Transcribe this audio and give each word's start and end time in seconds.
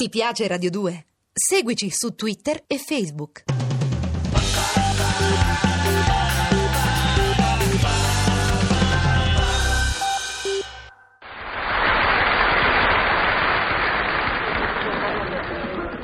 Ti 0.00 0.10
piace 0.10 0.46
Radio 0.46 0.70
2? 0.70 1.04
Seguici 1.32 1.88
su 1.90 2.14
Twitter 2.14 2.62
e 2.68 2.78
Facebook. 2.78 3.42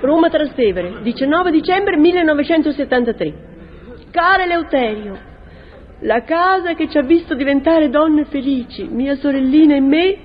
Roma 0.01 0.29
Trastevere, 0.29 1.01
19 1.01 1.53
dicembre 1.53 1.97
1973. 1.97 3.35
Cara 4.11 4.43
Eleuterio, 4.43 5.17
la 6.01 6.25
casa 6.25 6.75
che 6.75 6.91
ci 6.91 6.99
ha 6.99 7.03
visto 7.03 7.37
diventare 7.37 7.91
donne 7.91 8.25
felici, 8.25 8.89
mia 8.89 9.15
sorellina 9.15 9.77
e 9.77 9.81
me, 9.81 10.19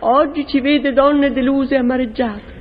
oggi 0.00 0.44
ci 0.48 0.60
vede 0.60 0.92
donne 0.92 1.30
deluse 1.30 1.76
e 1.76 1.78
amareggiate. 1.78 2.51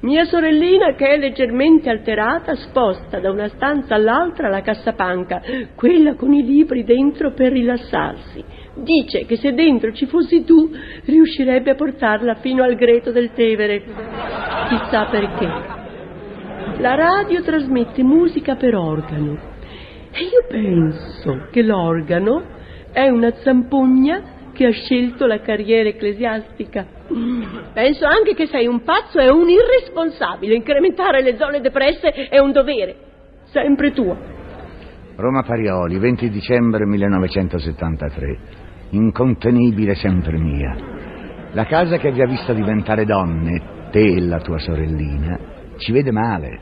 Mia 0.00 0.24
sorellina, 0.24 0.94
che 0.94 1.08
è 1.08 1.16
leggermente 1.16 1.88
alterata, 1.88 2.54
sposta 2.54 3.18
da 3.18 3.30
una 3.30 3.48
stanza 3.48 3.94
all'altra 3.94 4.48
la 4.48 4.60
cassapanca, 4.60 5.40
quella 5.74 6.14
con 6.14 6.34
i 6.34 6.44
libri 6.44 6.84
dentro 6.84 7.32
per 7.32 7.52
rilassarsi. 7.52 8.44
Dice 8.74 9.24
che 9.24 9.36
se 9.36 9.54
dentro 9.54 9.92
ci 9.92 10.04
fossi 10.04 10.44
tu, 10.44 10.70
riuscirebbe 11.06 11.70
a 11.70 11.74
portarla 11.74 12.34
fino 12.36 12.62
al 12.62 12.74
greto 12.74 13.10
del 13.10 13.32
Tevere. 13.32 13.82
Chissà 14.68 15.06
perché. 15.06 15.48
La 16.78 16.94
radio 16.94 17.42
trasmette 17.42 18.02
musica 18.02 18.54
per 18.54 18.74
organo. 18.74 19.38
E 20.12 20.22
io 20.22 20.44
penso 20.46 21.48
che 21.50 21.62
l'organo 21.62 22.42
è 22.92 23.08
una 23.08 23.32
zampogna 23.36 24.34
che 24.56 24.66
ha 24.66 24.72
scelto 24.72 25.26
la 25.26 25.40
carriera 25.40 25.88
ecclesiastica. 25.90 26.86
Penso 27.72 28.06
anche 28.06 28.34
che 28.34 28.46
sei 28.46 28.66
un 28.66 28.82
pazzo 28.82 29.18
e 29.18 29.28
un 29.28 29.48
irresponsabile. 29.48 30.54
Incrementare 30.54 31.22
le 31.22 31.36
zone 31.36 31.60
depresse 31.60 32.08
è 32.08 32.38
un 32.38 32.50
dovere. 32.50 32.96
Sempre 33.50 33.92
tua. 33.92 34.16
Roma 35.14 35.42
Parioli, 35.42 35.98
20 35.98 36.30
dicembre 36.30 36.86
1973. 36.86 38.38
Incontenibile 38.90 39.94
sempre 39.94 40.38
mia. 40.38 40.74
La 41.52 41.64
casa 41.64 41.98
che 41.98 42.10
vi 42.10 42.22
ha 42.22 42.26
visto 42.26 42.52
diventare 42.52 43.04
donne, 43.04 43.88
te 43.90 44.00
e 44.00 44.20
la 44.20 44.40
tua 44.40 44.58
sorellina, 44.58 45.38
ci 45.76 45.92
vede 45.92 46.10
male. 46.10 46.60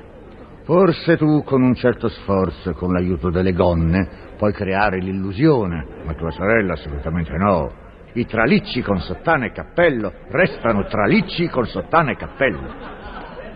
Forse 0.64 1.16
tu, 1.16 1.42
con 1.44 1.62
un 1.62 1.74
certo 1.74 2.08
sforzo 2.08 2.70
e 2.70 2.74
con 2.74 2.92
l'aiuto 2.92 3.30
delle 3.30 3.52
gonne, 3.52 4.08
puoi 4.36 4.52
creare 4.52 4.98
l'illusione, 4.98 5.86
ma 6.04 6.14
tua 6.14 6.30
sorella 6.30 6.72
assolutamente 6.72 7.32
no. 7.36 7.83
I 8.16 8.26
tralicci 8.26 8.80
con 8.80 9.00
sottana 9.00 9.46
e 9.46 9.50
cappello 9.50 10.12
restano 10.28 10.84
tralicci 10.84 11.48
con 11.48 11.66
sottana 11.66 12.12
e 12.12 12.16
cappello. 12.16 12.72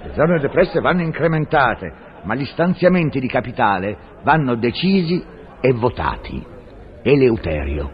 Le 0.02 0.12
zone 0.14 0.40
depresse 0.40 0.80
vanno 0.80 1.02
incrementate, 1.02 1.92
ma 2.24 2.34
gli 2.34 2.44
stanziamenti 2.44 3.20
di 3.20 3.28
capitale 3.28 3.96
vanno 4.24 4.56
decisi 4.56 5.24
e 5.60 5.72
votati. 5.72 6.44
Eleuterio. 7.02 7.88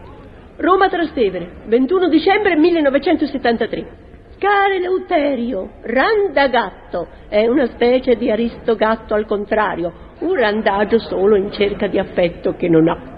Roma 0.57 0.89
Trastevere, 0.89 1.65
21 1.67 2.09
dicembre 2.09 2.55
1973. 2.55 4.03
Caro 4.39 4.73
Eleuterio, 4.73 5.69
Randagatto 5.83 7.07
è 7.29 7.45
una 7.45 7.67
specie 7.67 8.15
di 8.15 8.31
aristogatto 8.31 9.13
al 9.13 9.27
contrario, 9.27 9.93
un 10.21 10.35
randagio 10.35 10.97
solo 10.97 11.35
in 11.35 11.51
cerca 11.51 11.85
di 11.85 11.99
affetto 11.99 12.55
che 12.55 12.67
non 12.67 12.87
ha. 12.87 13.14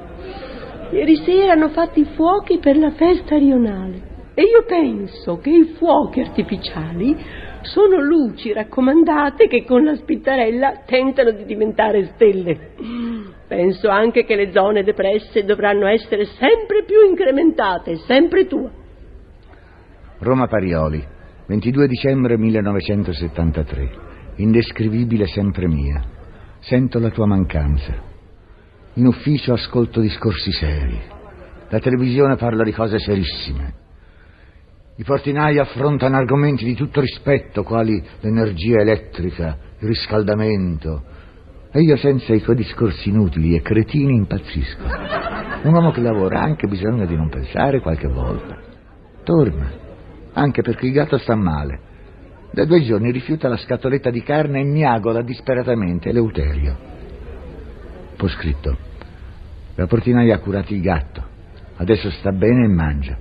Ieri 0.91 1.17
sera 1.17 1.51
hanno 1.51 1.69
fatto 1.69 1.99
i 1.99 2.05
fuochi 2.15 2.59
per 2.59 2.77
la 2.77 2.91
festa 2.91 3.37
rionale 3.37 4.15
e 4.33 4.43
io 4.43 4.63
penso 4.65 5.37
che 5.37 5.49
i 5.49 5.73
fuochi 5.77 6.21
artificiali 6.21 7.17
sono 7.61 7.99
luci 7.99 8.53
raccomandate 8.53 9.47
che 9.47 9.65
con 9.65 9.83
la 9.83 9.95
spittarella 9.95 10.83
tentano 10.85 11.31
di 11.31 11.43
diventare 11.43 12.11
stelle. 12.13 12.69
Penso 13.47 13.89
anche 13.89 14.23
che 14.23 14.35
le 14.35 14.51
zone 14.51 14.83
depresse 14.83 15.43
dovranno 15.43 15.87
essere 15.87 16.25
sempre 16.25 16.83
più 16.85 17.05
incrementate, 17.09 17.97
sempre 17.97 18.45
tua. 18.47 18.69
Roma 20.19 20.47
Parioli, 20.47 21.03
22 21.47 21.87
dicembre 21.87 22.37
1973. 22.37 23.89
Indescrivibile 24.35 25.25
sempre 25.25 25.67
mia. 25.67 26.01
Sento 26.59 26.99
la 26.99 27.09
tua 27.09 27.25
mancanza. 27.25 28.16
In 28.97 29.05
ufficio 29.05 29.53
ascolto 29.53 30.01
discorsi 30.01 30.51
seri. 30.51 30.99
La 31.69 31.77
televisione 31.77 32.35
parla 32.35 32.63
di 32.63 32.71
cose 32.71 32.97
serissime. 32.97 33.73
I 34.95 35.03
portinai 35.03 35.59
affrontano 35.59 36.15
argomenti 36.15 36.65
di 36.65 36.73
tutto 36.73 36.99
rispetto, 36.99 37.61
quali 37.61 38.03
l'energia 38.21 38.79
elettrica, 38.79 39.55
il 39.77 39.87
riscaldamento. 39.87 41.03
E 41.71 41.81
io 41.81 41.95
senza 41.95 42.33
i 42.33 42.41
tuoi 42.41 42.55
discorsi 42.55 43.09
inutili 43.09 43.55
e 43.55 43.61
cretini 43.61 44.15
impazzisco. 44.15 44.85
Un 45.61 45.73
uomo 45.73 45.91
che 45.91 46.01
lavora 46.01 46.39
ha 46.39 46.43
anche 46.45 46.67
bisogno 46.67 47.05
di 47.05 47.15
non 47.15 47.29
pensare 47.29 47.81
qualche 47.81 48.07
volta. 48.07 48.57
Torna, 49.23 49.71
anche 50.33 50.63
perché 50.63 50.87
il 50.87 50.93
gatto 50.93 51.19
sta 51.19 51.35
male. 51.35 51.81
Da 52.49 52.65
due 52.65 52.81
giorni 52.81 53.11
rifiuta 53.11 53.47
la 53.47 53.57
scatoletta 53.57 54.09
di 54.09 54.23
carne 54.23 54.61
e 54.61 54.63
miagola 54.63 55.21
disperatamente 55.21 56.09
Eleuterio. 56.09 56.95
Poi 58.17 58.29
scritto. 58.29 58.75
La 59.75 59.85
portinaia 59.85 60.35
ha 60.35 60.39
curato 60.39 60.73
il 60.73 60.81
gatto. 60.81 61.23
Adesso 61.77 62.09
sta 62.09 62.31
bene 62.31 62.65
e 62.65 62.67
mangia. 62.67 63.15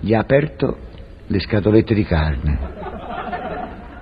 Gli 0.00 0.14
ha 0.14 0.20
aperto 0.20 0.78
le 1.26 1.38
scatolette 1.38 1.94
di 1.94 2.04
carne. 2.04 2.58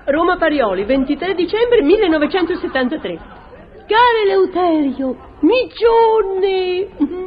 Roma 0.05 0.37
Parioli, 0.37 0.85
23 0.85 1.35
dicembre 1.35 1.81
1973. 1.81 3.19
Caro 3.85 4.17
Eleuterio, 4.23 5.17
Miccione! 5.41 7.24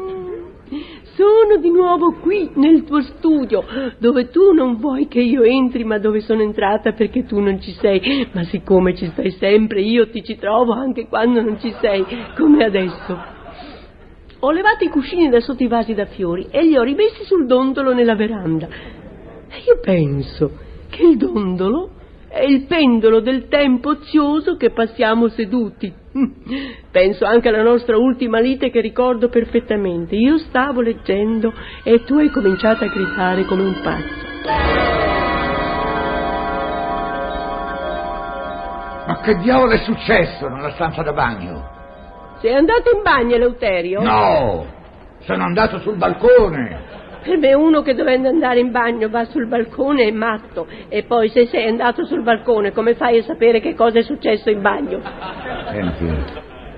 Sono 1.19 1.56
di 1.61 1.73
nuovo 1.73 2.12
qui 2.21 2.49
nel 2.55 2.84
tuo 2.84 3.03
studio, 3.03 3.65
dove 3.99 4.29
tu 4.29 4.53
non 4.53 4.77
vuoi 4.77 5.09
che 5.09 5.19
io 5.19 5.43
entri, 5.43 5.83
ma 5.83 5.99
dove 5.99 6.21
sono 6.21 6.43
entrata 6.43 6.93
perché 6.93 7.25
tu 7.25 7.41
non 7.41 7.61
ci 7.61 7.73
sei. 7.73 8.29
Ma 8.31 8.45
siccome 8.45 8.95
ci 8.95 9.06
stai 9.06 9.33
sempre, 9.33 9.81
io 9.81 10.09
ti 10.11 10.23
ci 10.23 10.37
trovo 10.37 10.75
anche 10.75 11.09
quando 11.09 11.43
non 11.43 11.59
ci 11.59 11.75
sei, 11.81 12.05
come 12.37 12.65
adesso. 12.65 13.19
Ho 14.39 14.53
levato 14.53 14.84
i 14.84 14.91
cuscini 14.91 15.29
da 15.29 15.41
sotto 15.41 15.65
i 15.65 15.67
vasi 15.67 15.93
da 15.93 16.06
fiori 16.06 16.47
e 16.53 16.62
li 16.62 16.77
ho 16.77 16.84
rimessi 16.84 17.25
sul 17.25 17.47
dondolo 17.47 17.93
nella 17.93 18.15
veranda. 18.15 18.69
E 18.69 19.59
io 19.67 19.81
penso 19.83 20.53
che 20.89 21.03
il 21.03 21.17
dondolo 21.17 21.91
è 22.29 22.45
il 22.45 22.67
pendolo 22.67 23.19
del 23.19 23.49
tempo 23.49 23.89
ozioso 23.89 24.55
che 24.55 24.71
passiamo 24.71 25.27
seduti. 25.27 25.93
Penso 26.91 27.25
anche 27.25 27.49
alla 27.49 27.62
nostra 27.62 27.97
ultima 27.97 28.41
lite 28.41 28.71
che 28.71 28.81
ricordo 28.81 29.29
perfettamente. 29.29 30.17
Io 30.17 30.39
stavo 30.39 30.81
leggendo 30.81 31.53
e 31.83 32.05
tu 32.05 32.19
hai 32.19 32.31
cominciato 32.31 32.84
a 32.84 32.89
gridare 32.89 33.45
come 33.45 33.62
un 33.62 33.81
pazzo. 33.83 34.27
Ma 39.06 39.21
che 39.21 39.37
diavolo 39.39 39.73
è 39.73 39.79
successo 39.79 40.49
nella 40.49 40.73
stanza 40.73 41.03
da 41.03 41.12
bagno? 41.12 41.77
Sei 42.41 42.55
andato 42.55 42.95
in 42.95 43.03
bagno, 43.03 43.35
Eleuterio? 43.35 44.03
No, 44.03 44.67
sono 45.21 45.45
andato 45.45 45.79
sul 45.81 45.97
balcone. 45.97 46.98
Per 47.28 47.37
me 47.37 47.53
uno 47.53 47.83
che 47.83 47.94
dovendo 47.94 48.31
andare 48.31 48.59
in 48.59 48.71
bagno 48.71 49.11
va 49.11 49.25
sul 49.27 49.49
balcone 49.49 50.05
è 50.05 50.11
matto. 50.11 50.66
E 50.89 51.03
poi 51.03 51.28
se 51.28 51.44
sei 51.44 51.69
andato 51.69 52.06
sul 52.06 52.22
balcone, 52.22 52.72
come 52.72 52.94
fai 52.94 53.19
a 53.19 53.22
sapere 53.22 53.61
che 53.61 53.75
cosa 53.75 53.99
è 53.99 54.03
successo 54.03 54.49
in 54.49 54.62
bagno? 54.62 55.03
Senti, 55.71 56.06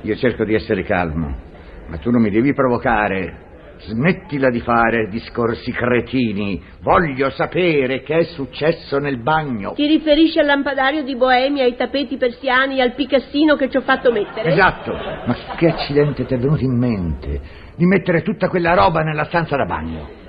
io 0.00 0.16
cerco 0.16 0.43
di 0.43 0.55
essere 0.55 0.83
calmo, 0.83 1.33
ma 1.87 1.99
tu 1.99 2.10
non 2.10 2.21
mi 2.21 2.31
devi 2.31 2.53
provocare. 2.53 3.47
Smettila 3.83 4.50
di 4.50 4.59
fare 4.60 5.06
discorsi 5.09 5.71
cretini. 5.71 6.60
Voglio 6.81 7.31
sapere 7.31 8.03
che 8.03 8.19
è 8.19 8.22
successo 8.25 8.99
nel 8.99 9.22
bagno. 9.22 9.75
Ti 9.75 9.87
riferisci 9.87 10.41
al 10.41 10.47
lampadario 10.47 11.05
di 11.05 11.15
Boemia, 11.15 11.62
ai 11.62 11.77
tappeti 11.77 12.16
persiani, 12.16 12.80
al 12.80 12.95
picassino 12.95 13.54
che 13.54 13.71
ci 13.71 13.77
ho 13.77 13.83
fatto 13.83 14.10
mettere? 14.10 14.51
Esatto. 14.51 14.92
Ma 14.92 15.36
che 15.57 15.69
accidente 15.69 16.27
ti 16.27 16.34
è 16.34 16.39
venuto 16.39 16.65
in 16.65 16.77
mente 16.77 17.41
di 17.77 17.86
mettere 17.86 18.22
tutta 18.22 18.48
quella 18.48 18.75
roba 18.75 19.03
nella 19.03 19.25
stanza 19.27 19.57
da 19.57 19.65
bagno? 19.65 20.20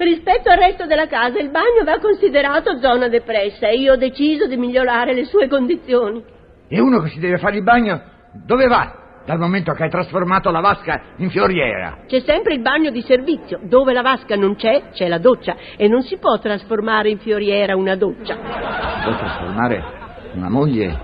Rispetto 0.00 0.48
al 0.48 0.56
resto 0.56 0.86
della 0.86 1.06
casa, 1.06 1.38
il 1.38 1.50
bagno 1.50 1.84
va 1.84 1.98
considerato 1.98 2.78
zona 2.78 3.08
depressa 3.08 3.68
e 3.68 3.76
io 3.76 3.92
ho 3.92 3.96
deciso 3.96 4.46
di 4.46 4.56
migliorare 4.56 5.12
le 5.12 5.26
sue 5.26 5.46
condizioni. 5.46 6.24
E 6.68 6.80
uno 6.80 7.00
che 7.00 7.10
si 7.10 7.18
deve 7.18 7.36
fare 7.36 7.56
il 7.56 7.62
bagno, 7.62 8.00
dove 8.46 8.66
va? 8.66 8.94
dal 9.26 9.38
momento 9.38 9.72
che 9.74 9.84
hai 9.84 9.90
trasformato 9.90 10.50
la 10.50 10.60
vasca 10.60 11.02
in 11.16 11.28
fioriera. 11.28 11.98
C'è 12.06 12.20
sempre 12.20 12.54
il 12.54 12.62
bagno 12.62 12.90
di 12.90 13.02
servizio. 13.02 13.60
Dove 13.62 13.92
la 13.92 14.00
vasca 14.00 14.34
non 14.34 14.56
c'è, 14.56 14.88
c'è 14.92 15.06
la 15.06 15.18
doccia. 15.18 15.54
E 15.76 15.86
non 15.86 16.02
si 16.02 16.16
può 16.16 16.38
trasformare 16.38 17.10
in 17.10 17.18
fioriera 17.18 17.76
una 17.76 17.94
doccia. 17.94 18.34
Si 18.34 19.04
può 19.04 19.16
trasformare 19.16 19.84
una 20.32 20.48
moglie 20.48 20.98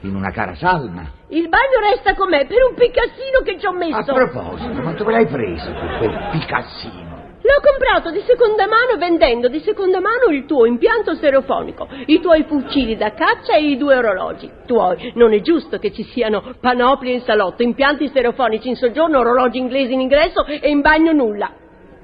in 0.00 0.14
una 0.14 0.30
cara 0.32 0.56
salma. 0.56 1.08
Il 1.28 1.48
bagno 1.48 1.88
resta 1.88 2.14
com'è 2.14 2.44
per 2.46 2.58
un 2.68 2.74
picassino 2.74 3.40
che 3.44 3.58
ci 3.58 3.66
ho 3.66 3.72
messo. 3.72 4.10
A 4.10 4.14
proposito, 4.14 4.82
ma 4.82 4.92
dove 4.92 5.12
l'hai 5.12 5.26
preso 5.26 5.72
quel 5.72 6.28
picassino? 6.32 7.09
L'ho 7.42 7.60
comprato 7.62 8.10
di 8.10 8.22
seconda 8.26 8.66
mano 8.66 8.98
vendendo 8.98 9.48
di 9.48 9.60
seconda 9.60 9.98
mano 10.00 10.30
il 10.30 10.44
tuo 10.44 10.66
impianto 10.66 11.14
stereofonico, 11.14 11.88
i 12.06 12.20
tuoi 12.20 12.44
fucili 12.44 12.96
da 12.96 13.12
caccia 13.12 13.54
e 13.54 13.64
i 13.64 13.76
due 13.78 13.96
orologi 13.96 14.50
tuoi. 14.66 15.12
Non 15.14 15.32
è 15.32 15.40
giusto 15.40 15.78
che 15.78 15.90
ci 15.92 16.02
siano 16.04 16.54
panoplie 16.60 17.14
in 17.14 17.20
salotto, 17.22 17.62
impianti 17.62 18.08
stereofonici 18.08 18.68
in 18.68 18.76
soggiorno, 18.76 19.18
orologi 19.18 19.58
inglesi 19.58 19.94
in 19.94 20.00
ingresso 20.00 20.44
e 20.44 20.68
in 20.68 20.82
bagno 20.82 21.12
nulla. 21.12 21.50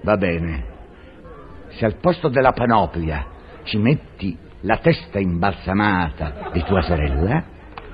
Va 0.02 0.16
bene. 0.16 0.74
Se 1.68 1.84
al 1.84 1.96
posto 1.96 2.28
della 2.28 2.52
panoplia 2.52 3.26
ci 3.64 3.76
metti 3.76 4.36
la 4.62 4.78
testa 4.78 5.18
imbalsamata 5.18 6.48
di 6.52 6.62
tua 6.64 6.80
sorella, 6.80 7.44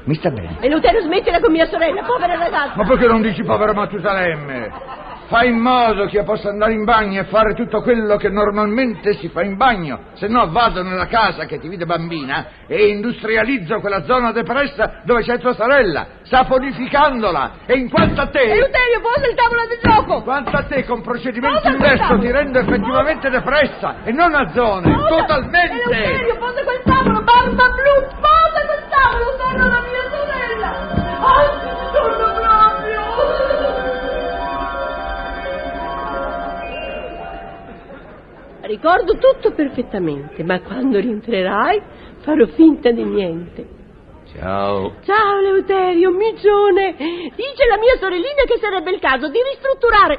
mi 0.04 0.14
sta 0.14 0.30
bene. 0.30 0.58
E 0.60 0.68
Lutero 0.68 1.00
smettila 1.00 1.40
con 1.40 1.50
mia 1.50 1.66
sorella, 1.66 2.02
povera 2.02 2.36
ragazza. 2.36 2.76
Ma 2.76 2.84
perché 2.84 3.06
non 3.06 3.20
dici 3.20 3.42
povero 3.42 3.72
Matusalemme? 3.72 5.01
Fai 5.32 5.48
in 5.48 5.60
modo 5.60 6.04
che 6.04 6.16
io 6.16 6.24
possa 6.24 6.50
andare 6.50 6.74
in 6.74 6.84
bagno 6.84 7.22
e 7.22 7.24
fare 7.24 7.54
tutto 7.54 7.80
quello 7.80 8.18
che 8.18 8.28
normalmente 8.28 9.14
si 9.14 9.30
fa 9.30 9.40
in 9.40 9.56
bagno, 9.56 10.08
se 10.12 10.28
no 10.28 10.50
vado 10.50 10.82
nella 10.82 11.06
casa 11.06 11.46
che 11.46 11.58
ti 11.58 11.68
vide 11.68 11.86
bambina 11.86 12.48
e 12.66 12.88
industrializzo 12.88 13.80
quella 13.80 14.04
zona 14.04 14.30
depressa 14.30 15.00
dove 15.04 15.22
c'è 15.22 15.38
tua 15.38 15.54
sorella, 15.54 16.06
saponificandola. 16.24 17.52
E 17.64 17.78
in 17.78 17.88
quanto 17.88 18.20
a 18.20 18.26
te... 18.26 18.42
Eleuterio, 18.42 19.00
posa 19.00 19.26
il 19.26 19.34
tavolo 19.34 19.66
del 19.68 19.78
gioco! 19.80 20.16
In 20.18 20.22
quanto 20.22 20.50
a 20.54 20.64
te 20.64 20.84
con 20.84 21.00
Posa 21.00 21.30
inverso 21.70 22.02
tavolo! 22.02 22.20
ti 22.20 22.30
rendo 22.30 22.58
effettivamente 22.58 23.30
depressa 23.30 23.94
e 24.04 24.12
non 24.12 24.34
a 24.34 24.50
zone, 24.50 24.92
Posa! 24.92 25.16
totalmente. 25.16 25.72
Eleuterio, 25.72 26.36
posa 26.36 26.62
quel 26.62 26.80
tavolo, 26.84 27.22
barba 27.22 27.70
blu, 27.70 28.06
posa 28.20 28.66
quel 28.66 28.84
tavolo, 28.90 29.24
sono 29.38 29.66
la 29.66 29.80
mia 29.80 29.91
Ricordo 38.62 39.18
tutto 39.18 39.52
perfettamente, 39.52 40.44
ma 40.44 40.60
quando 40.60 41.00
rientrerai 41.00 41.82
farò 42.20 42.46
finta 42.46 42.92
di 42.92 43.02
niente. 43.02 43.66
Ciao. 44.32 44.94
Ciao 45.04 45.38
Eleuterio, 45.38 46.10
micione! 46.10 46.94
Dice 46.96 47.66
la 47.68 47.76
mia 47.78 47.96
sorellina 47.98 48.44
che 48.46 48.58
sarebbe 48.60 48.92
il 48.92 49.00
caso 49.00 49.28
di 49.28 49.38
ristrutturare. 49.42 50.18